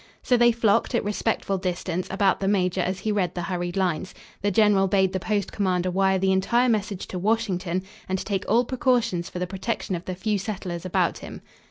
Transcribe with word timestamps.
So 0.23 0.35
they 0.35 0.51
flocked, 0.51 0.95
at 0.95 1.03
respectful 1.03 1.59
distance, 1.59 2.07
about 2.09 2.39
the 2.39 2.47
major 2.47 2.81
as 2.81 2.97
he 3.01 3.11
read 3.11 3.35
the 3.35 3.43
hurried 3.43 3.77
lines. 3.77 4.15
The 4.41 4.49
general 4.49 4.87
bade 4.87 5.13
the 5.13 5.19
post 5.19 5.51
commander 5.51 5.91
wire 5.91 6.17
the 6.17 6.31
entire 6.31 6.69
message 6.69 7.05
to 7.09 7.19
Washington, 7.19 7.83
and 8.09 8.17
to 8.17 8.25
take 8.25 8.45
all 8.49 8.65
precautions 8.65 9.29
for 9.29 9.37
the 9.37 9.45
protection 9.45 9.93
of 9.93 10.05
the 10.05 10.15
few 10.15 10.39
settlers 10.39 10.85
about 10.87 11.19
him. 11.19 11.43